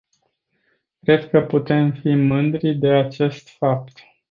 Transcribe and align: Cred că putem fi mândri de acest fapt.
Cred 1.03 1.29
că 1.29 1.41
putem 1.41 1.91
fi 1.91 2.07
mândri 2.13 2.73
de 2.73 2.87
acest 2.89 3.49
fapt. 3.49 3.99